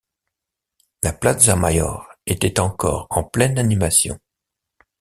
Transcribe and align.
La 1.03 1.13
Plaza-Mayor 1.13 2.07
était 2.25 2.59
encore 2.59 3.05
en 3.11 3.23
pleine 3.23 3.59
animation. 3.59 4.19